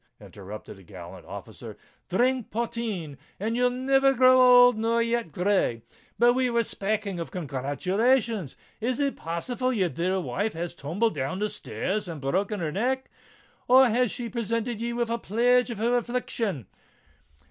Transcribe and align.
interrupted 0.19 0.77
the 0.77 0.81
gallant 0.83 1.27
officer. 1.27 1.77
"Dhrink 2.09 2.49
potheen—and 2.49 3.55
you'll 3.55 3.69
niver 3.69 4.13
grow 4.13 4.41
old 4.41 4.75
nor 4.75 4.99
yet 4.99 5.31
gray. 5.31 5.83
But 6.17 6.33
we 6.33 6.49
were 6.49 6.63
spaking 6.63 7.19
of 7.19 7.29
congratulations. 7.29 8.55
Is 8.79 8.99
it 8.99 9.15
possible 9.15 9.69
that 9.69 9.75
your 9.75 9.89
dear 9.89 10.19
wife 10.19 10.53
has 10.53 10.73
tumbled 10.73 11.13
down 11.13 11.47
stairs 11.49 12.07
and 12.07 12.19
broken 12.19 12.61
her 12.61 12.71
neck? 12.71 13.11
or 13.67 13.89
has 13.89 14.11
she 14.11 14.27
presented 14.27 14.81
ye 14.81 14.91
with 14.91 15.11
a 15.11 15.19
pledge 15.19 15.69
of 15.69 15.77
her 15.77 15.95
affiction?" 15.95 16.65